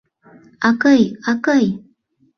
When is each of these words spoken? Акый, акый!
Акый, 0.69 1.03
акый! 1.31 1.65